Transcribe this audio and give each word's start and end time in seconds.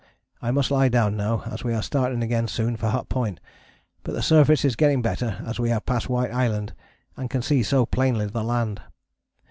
I 0.41 0.49
must 0.49 0.71
lie 0.71 0.89
down 0.89 1.15
now, 1.15 1.43
as 1.45 1.63
we 1.63 1.75
are 1.75 1.83
starting 1.83 2.23
again 2.23 2.47
soon 2.47 2.75
for 2.75 2.87
Hut 2.89 3.07
Point, 3.07 3.39
but 4.01 4.13
the 4.13 4.23
surface 4.23 4.65
is 4.65 4.75
getting 4.75 5.03
better 5.03 5.39
as 5.45 5.59
we 5.59 5.69
have 5.69 5.85
passed 5.85 6.09
White 6.09 6.33
Island 6.33 6.73
and 7.15 7.29
can 7.29 7.43
see 7.43 7.61
so 7.61 7.85
plainly 7.85 8.25
the 8.25 8.43
land. 8.43 8.81